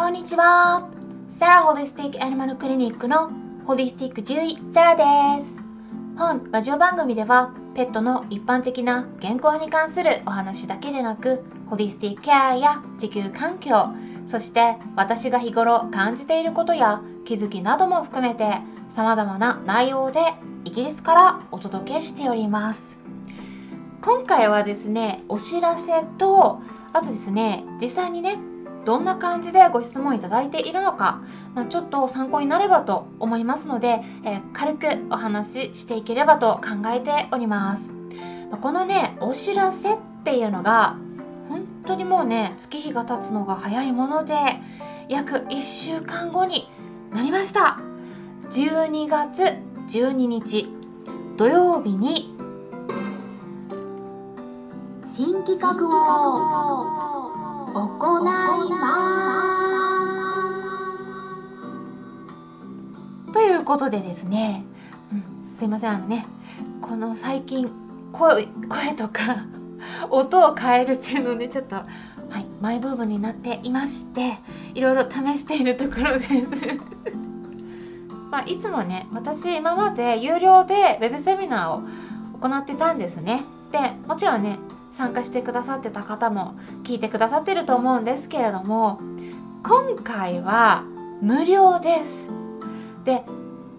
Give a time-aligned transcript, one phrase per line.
[0.00, 0.88] こんにちは。
[1.28, 3.30] サラホリスティックアニマルクリニックの
[3.66, 5.58] ホリスティック獣医サラです。
[6.16, 13.90] 本ラジオ番組ではペットの一般的な健康に関するお話だけでなくホリスティックケアや地球環境
[14.26, 20.20] そして私が日頃感じていることや気づきなども含めて様々な内容で
[20.64, 22.80] イギリスからお届けしております。
[24.00, 26.62] 今回はですねお知らせと
[26.94, 28.38] あとですね実際にね
[28.84, 31.22] どんな感じでご質問いただいているのか、
[31.54, 37.90] まあ、ちょっと参考になればと思いますので、えー、軽くお話ししていければと考えております、
[38.50, 40.96] まあ、このねお知らせっていうのが
[41.48, 44.34] 本当にもうね月日が経つのが早いもので
[45.08, 46.68] 約1週間後に
[47.12, 47.80] なりました。
[48.50, 49.42] 12月
[49.88, 50.68] 12日
[51.36, 52.36] 土曜日に
[55.04, 55.74] 新企画
[57.36, 57.39] を。
[57.72, 59.66] 行いま
[63.26, 63.32] す。
[63.32, 64.64] ということでですね、
[65.12, 65.90] うん、すいません。
[65.90, 66.26] あのね
[66.82, 67.70] この最近
[68.12, 69.44] 声声とか
[70.10, 71.82] 音を変えるっていうのでちょっと、は
[72.38, 74.38] い、マイブームになっていまして
[74.74, 76.48] いろいろ試しているところです。
[78.30, 81.82] まあ、いつもね私今まで有料で web セミナーを
[82.40, 83.44] 行ってたんですね。
[83.72, 84.58] でもちろんね
[84.92, 89.00] 参加してくださってた方も聞いてくださってると思うんですけれども
[89.62, 90.84] 今回は
[91.22, 92.30] 無料です
[93.04, 93.24] で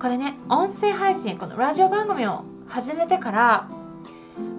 [0.00, 3.68] これね音声配信このラジオ番組を始めてから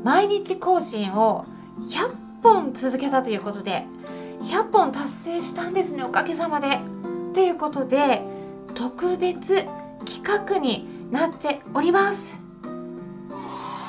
[0.03, 1.45] 毎日更新を
[1.81, 2.11] 100
[2.43, 3.85] 本続けたということで
[4.43, 6.79] 100本達成したんですねおかげさまで。
[7.33, 8.23] ということで
[8.73, 9.65] 特別
[10.05, 12.39] 企画になっております。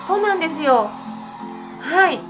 [0.07, 0.91] そうなんですよ。
[1.81, 2.28] はい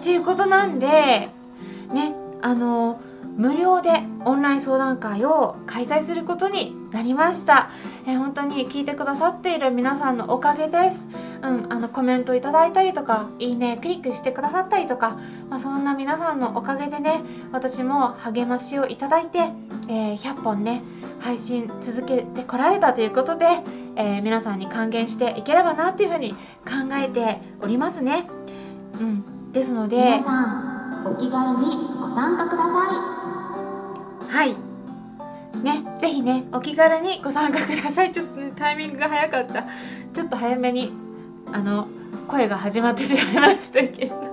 [0.00, 3.00] っていうことなんでねあの
[3.36, 3.90] 無料で
[4.24, 7.70] オンライン相談会を開催することになりました、
[8.06, 11.06] えー、本当に聞いてくださっている皆さんのおかげです、
[11.42, 17.20] うん、あのコメントいただいたりとかいいねクリックしてくださったりとか、まあ、そんな皆さんのおかげでね
[17.52, 19.38] 私も励ましをいただいて、
[19.88, 20.82] えー、100本ね
[21.20, 23.46] 配信続けてこられたということで、
[23.96, 28.26] えー、皆さんに還元していければなっていうふうに考えておりますね。
[28.98, 29.29] うん。
[29.52, 30.46] ですので皆さ
[31.02, 32.72] んお気軽にご参加くださ
[34.28, 34.32] い。
[34.32, 34.56] はい。
[35.62, 38.12] ねぜひねお気軽にご参加ください。
[38.12, 39.64] ちょっと、ね、タイミングが早かった。
[40.12, 40.92] ちょっと早めに
[41.52, 41.88] あの
[42.28, 44.30] 声が始まってしまいましたけど。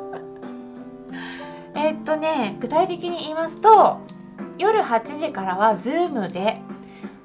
[1.76, 4.00] えっとね具体的に言いますと
[4.58, 6.62] 夜8時からは Zoom で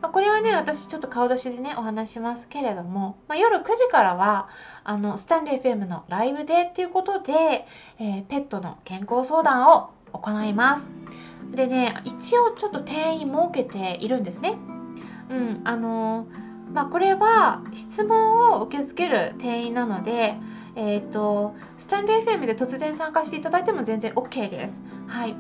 [0.03, 4.49] まあ、これはね私ちょっと顔出しでねお話しますけれども、まあ、夜9時からは
[4.83, 7.67] あのスタンレー FM のライブでっていうことで、
[8.01, 10.89] えー、ペットの健康相談を行います。
[11.53, 14.57] でね一応ちょっと定員設けているんですね。
[15.31, 16.27] うんあの
[16.73, 20.35] まあこれは質問を受け付ける定員なので
[20.75, 24.83] えっ、ー、とスタンレー FM で突然参加していただいても全然 OK です。
[25.07, 25.37] はい。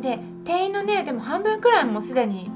[0.00, 2.50] で定員のねでも半分くらいもすでに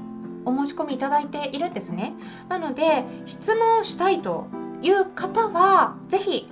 [0.45, 2.13] お申し込みいただいているんですね
[2.47, 4.47] なので質問したいと
[4.81, 6.49] いう方は是非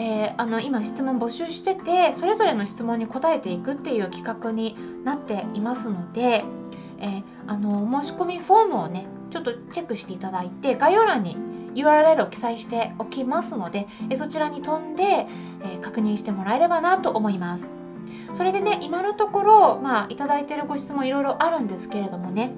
[0.00, 6.44] えー、あの今質問募集しててそれぞれの質問に答えていくっていう企画になっていますので、
[7.00, 11.36] えー、あの申し込みフォームをねちょっとチェックしていただいて概要欄に
[11.74, 15.26] URL を記載しておきますので、えそちらに飛んで、
[15.62, 17.68] え確認してもらえればなと思います。
[18.32, 22.52] それでね今のところまあいただいてるご質問いろいろあるんですけれどもね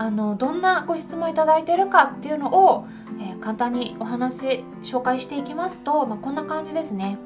[0.00, 2.86] あのどんなご質問いただいているかっていうのを、
[3.20, 7.18] えー、簡単にお話紹介していきますと、まあ、こんな感じですね。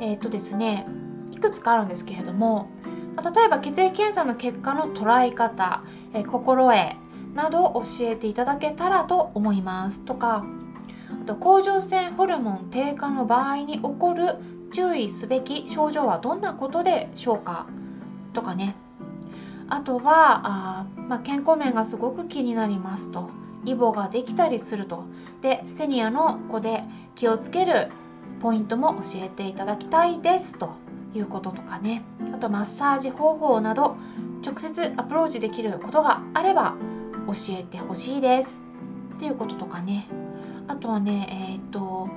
[0.00, 0.84] えっ、とですね
[1.30, 2.68] いくつかあるんですけれども
[3.34, 6.76] 例えば血液検査の結果の捉え方、えー、心得
[7.36, 10.00] などを教えていただけたらと思います。
[10.00, 10.44] とか
[11.22, 14.34] あと甲状腺ホルモン低下の場合に起こる
[14.72, 17.68] 注意すべき症状はどんなことでしょうか。
[18.32, 18.74] とかね。
[19.68, 23.30] あとはあ、まあ、健康面がすごく気になりますと。
[23.64, 25.04] イボができたりすると。
[25.42, 26.84] でセニアの子で
[27.14, 27.88] 気をつける
[28.40, 30.86] ポイントも教えていただきたいですと。
[31.18, 32.02] いうこととかね。
[32.34, 33.96] あとマッサージ方法など
[34.44, 36.74] 直接アプローチできることがあれば
[37.26, 38.50] 教えてほしいです。
[39.16, 40.06] っていうこととかね。
[40.68, 42.08] あとはねえっ、と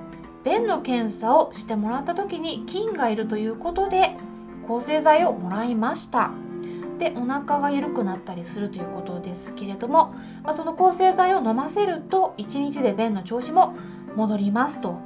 [0.43, 4.15] 便の検査をしてもらった時に菌がいるということで
[4.67, 6.31] 抗生剤をもらいました。
[6.99, 10.13] でお腹が緩くなったりするということですけれども、
[10.43, 13.75] まあ、その抗生剤を飲ませると1日で便の調子も
[14.15, 14.99] 戻りますと。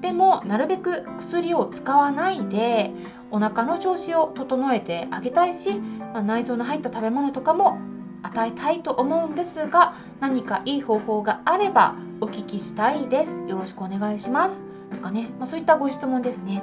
[0.00, 2.92] でもなるべく薬を使わないで
[3.30, 5.80] お腹の調子を整えてあげたいし
[6.14, 7.78] まあ、内臓の入った食べ物とかも
[8.22, 13.32] 与えたいと思うんですが何かいい方法があればお聞きしたいです。
[13.48, 14.62] よろしくお願いします。
[14.92, 16.62] とかね、まあ、そういったご質問ですね。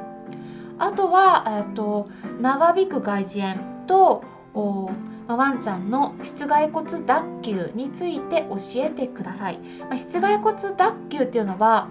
[0.79, 2.07] あとは、えっと、
[2.39, 4.23] 長引く外耳炎と、
[4.53, 11.87] まあ、ワンちゃんの室外骨脱臼について教えてください、まあ、室外骨脱臼っていうのは、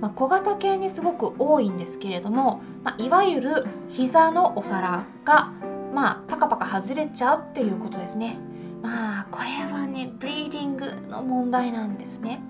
[0.00, 5.52] まあ、小型犬にすごく多いんですけれども、まあ、いわゆる膝のお皿が
[5.92, 8.38] まあパカパカ外れちゃうっていうことですね。
[8.80, 12.40] まあこれはねブリーディングの問題なんですね。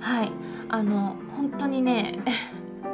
[0.00, 0.32] はい。
[0.68, 2.18] あの本当にね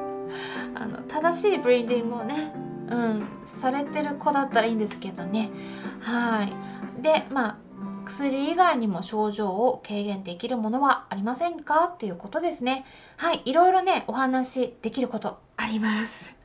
[0.77, 2.64] あの正しいブリーディングをね
[2.95, 5.51] うんされてる子だったらいいんですけどね。
[6.01, 7.03] はい。
[7.03, 7.57] でまあ
[8.07, 11.91] 薬以外にも症状を軽減できるものはありませんか？
[11.93, 12.85] っていうことですね。
[13.17, 13.43] はい。
[13.45, 16.37] いろいろねお話できることあります。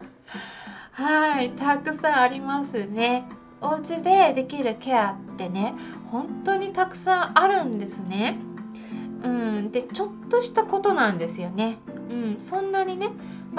[0.92, 1.52] はい。
[1.52, 3.26] たくさんありますね。
[3.62, 5.74] お家でできるケアってね
[6.12, 8.38] 本当にたくさんあるんですね。
[9.24, 9.72] うん。
[9.72, 11.78] でちょっとしたことなんですよね。
[12.10, 12.36] うん。
[12.40, 13.10] そんなにね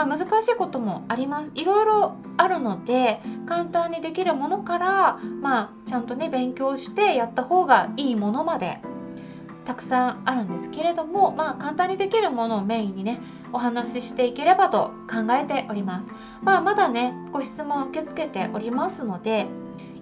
[0.05, 8.79] まあ、難しいこともありますいろいろあるので簡単にできるものからまあちゃんとね勉強してやった方がいいものまで
[9.65, 13.21] たくさんあるんですけれどもまあ簡単にできるものをメインにね
[13.53, 16.09] お話ししていければと考えております。
[16.43, 19.47] まあ、まだねご質問受け付けておりますので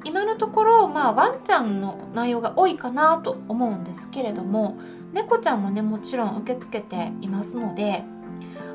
[0.05, 4.79] 今のところ、まあ、ワンちゃんの内容が多いかなと思うんですけれども
[5.13, 8.05] 猫ちゃんもねもちろん受け付けていますので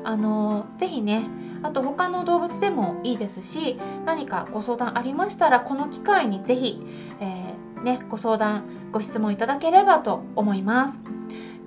[0.04, 1.24] あの是非ね
[1.62, 6.82] あと他の動物でもいいですし何かご相談ありましたらこの機会に是非、
[7.20, 11.00] えー、ね、ご相談ご質問いただければと思います。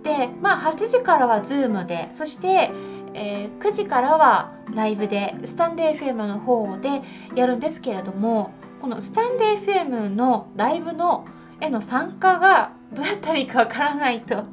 [0.04, 2.72] でまあ8時からは Zoom でそして
[3.20, 7.02] えー、9時からはライブでスタンデー FM の方で
[7.36, 11.26] やるんですけれどもこのスタンデー FM のライブの
[11.60, 14.44] への参加がどうやったらいいかわからないと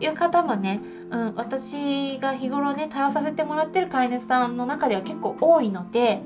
[0.00, 0.80] いう方もね、
[1.10, 6.20] うん、私が日頃ね対応させてもらってる飼い主さんの中では結構多いので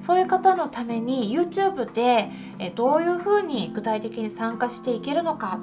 [0.00, 5.60] そういう方のために YouTube でえどういうふうに具体的に参加していけるのか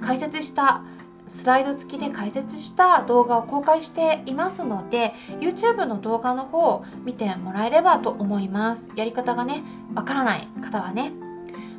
[0.00, 0.84] 解説した
[1.28, 8.90] スライド付きで解説した動画を公開していますので YouTube の動画の方を見てもらえればと思います。
[8.96, 9.62] やり方がね
[9.94, 11.12] わからない方はね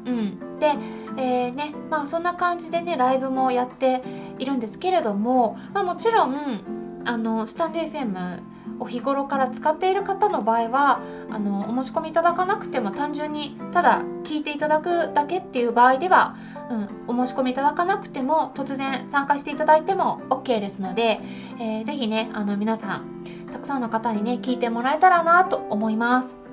[0.06, 0.74] うんで、
[1.18, 4.02] えー、ねまあそんな感じでねライブもやって
[4.40, 8.40] いるんですけれども、まあ、もちろんあのスタンド FM
[8.80, 16.36] を日頃から使っている方の場合はあのお申し込みいただかなくても単純にただ聞いていただくだけっていう場合では
[16.70, 21.20] うん、お申し込みいただかなくても突然参加していただいても OK ですので、
[21.60, 26.45] えー、ぜひねあの皆さんたくさんの方にね聞いてもらえたらなと思います。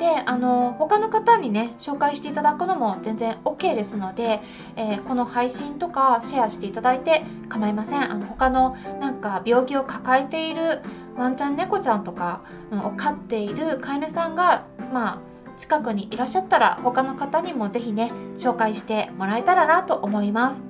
[0.00, 4.40] であの他の方にね紹介していただくのも全然 OK ですので、
[4.74, 10.80] えー、この配信とかシェアしていただいて構いませんあの他のなんか病気を抱えている
[11.16, 15.18] ワンちゃん猫ちゃんとか、を飼っている飼い主さんがまあ
[15.58, 20.69] 近くにいらっしゃったら他の方にも是非ね紹介してもらえたらなと思います。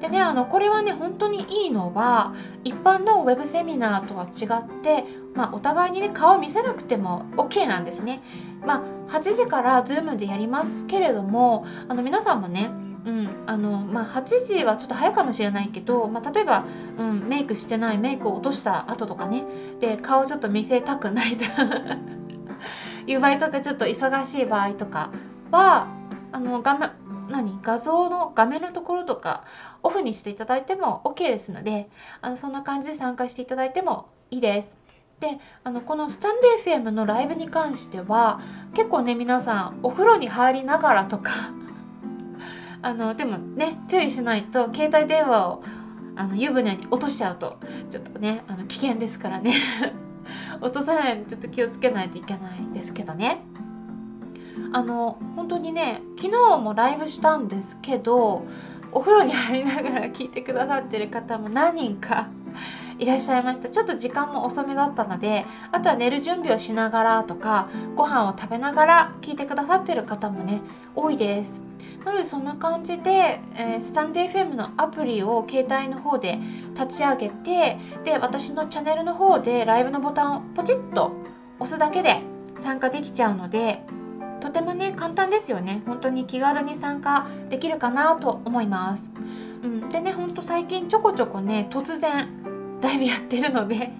[0.00, 2.34] でねあのこれはね本当にいいのは
[2.64, 5.04] 一般のウェブセミナーとは違って、
[5.34, 8.22] まあ、お互いにね顔を見せなくても OK なんですね。
[8.64, 12.70] まあ、8時から Zoom でやりますけれどもあの皆さんもね
[13.06, 16.64] うんあのまあ、8時はちょっと早いかもしれないけど、まあ、例えば、
[16.98, 19.44] うん、メイクしてないメイクを落とした後とかね
[19.80, 21.44] で顔ちょっと見せたくないと
[23.06, 25.10] いう場合とかちょっと忙しい場合とか
[25.50, 25.86] は
[26.32, 26.90] あの画面
[27.28, 27.58] 何？
[27.62, 29.44] 画像の画面のところとか
[29.82, 31.88] オフにしていただいても OK ですので
[32.20, 34.76] あのそんな感じで参加していただいてもいいです。
[35.20, 38.40] であのこのスタンデー FM のライブに関しては
[38.74, 41.32] 結構ね皆さんお風呂に入りながらとか
[42.82, 45.64] あのでもね注意しないと携帯電話を
[46.14, 47.58] あの湯船に落としちゃうと
[47.90, 49.54] ちょっとねあの危険ですからね。
[50.60, 53.40] 落とさないようにちょっと気をつけないといけないですけどね。
[54.72, 58.46] あの本当にね昨日もライブしたんですけど
[58.92, 62.28] お風呂に入りながら聞いてくださってる方も何人か
[62.98, 63.68] いらっしゃいました。
[63.68, 70.60] ちょっと時間も遅めだったのであとは寝る準備をしながらとかご飯を食べながら聞いてくださってる方もね
[70.96, 71.62] 多いです。
[72.04, 76.38] なのでそんな感じで、えー、スタンデー FM のアプリを携帯の方で
[76.74, 81.12] 立ち上げてで私のチャンネルの方でライブのボタンをポチッと
[81.58, 82.22] 押すだけで
[82.60, 83.82] 参加できちゃうので
[84.40, 85.82] とてもね簡単ですよね。
[85.86, 89.10] 本当に気軽に参加できるかなと思います、
[89.62, 92.28] うん、でねほんと最近ちょこちょこね突然
[92.80, 93.92] ライブやってるので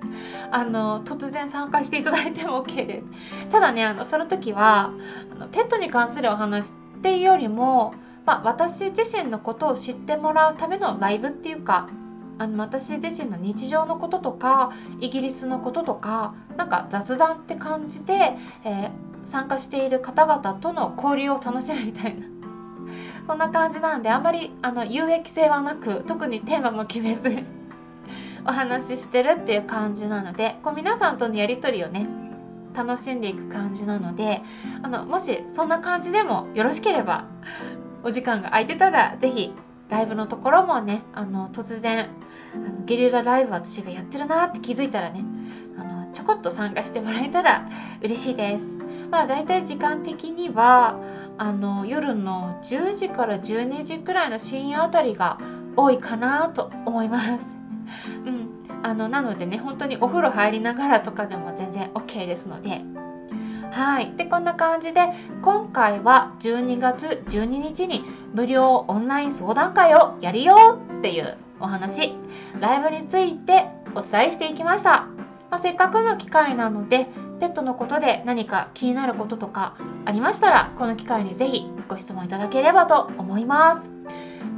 [0.50, 3.50] あの突然参加していただいても OK です。
[3.50, 4.90] ただねあのその時は
[5.34, 6.72] あのペットに関するお話っ
[7.02, 11.88] ていうよりも、まあ、私自身のことを知ってもらうためのライブっていうか
[12.38, 22.26] あの私自身の日常のこととかイギリスのこととかなんか雑談って感じで、えー、参加している方々との交流を楽しむみたいな
[23.26, 27.44] そんな感じなんであんまりあの有益性はなく特にテーマも決めず
[28.46, 32.06] お話ししてるっていう感じなのでこう皆さんとのやり取りをね
[32.74, 34.42] 楽しんでいく感じなので
[34.82, 37.24] あのもしそんな感じでもよろしければ
[38.04, 39.52] お時間が空いてたら是非
[39.88, 42.08] ライブのところもねあの突然
[42.54, 45.24] あのゲリラライブ私がやってるなって気づいたらね
[45.78, 47.68] あのちょこっと参加してもらえたら
[48.02, 48.85] 嬉しいです。
[49.10, 50.98] まあ、大体時間的には
[51.38, 55.38] あの夜の10時から12時くらいの深夜あたりが
[55.76, 57.46] 多いかなと思います。
[58.24, 58.48] うん、
[58.82, 62.82] あのなのでね本当にお風呂入りながらとかでも全然 OK ですので。
[63.72, 64.12] はい。
[64.16, 72.14] で、こんな感じで、今回は12月12日に無料オンライン相談会をやるよっていうお話、
[72.58, 75.08] ライブについてお伝えしていきました。
[75.50, 83.90] まあ、せっかくの機会なので、ペットのことで何か気になることとかありましたら、この機会にぜひご質問いただければと思います。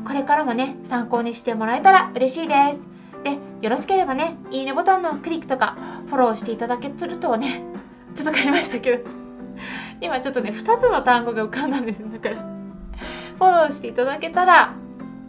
[0.07, 2.87] これからもね、参考にしてもらえたら嬉しいです。
[3.25, 7.63] で、よろしければね、いいねボタンのクリックとかフォローしていただけるとね、
[8.15, 9.09] ちょっと変えましたけど、
[10.01, 14.73] 今ちょっとね、2つの単語が浮かんだんですだから、フォローしていただけたら、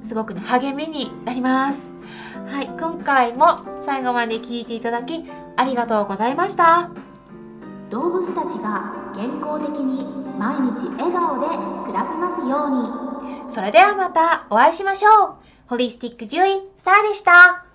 [0.07, 1.79] すごくね、励みになります。
[2.47, 6.89] はい、今回も最後まで聞いていただき、ありがとうございました。
[7.89, 10.05] 動物たちが健康的に
[10.37, 11.47] 毎日笑顔で
[11.85, 13.51] 暮らせますように。
[13.51, 15.33] それではまたお会いしましょう。
[15.67, 17.68] ホリスティック獣医サラでした。